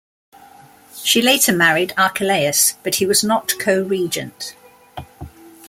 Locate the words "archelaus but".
1.95-2.95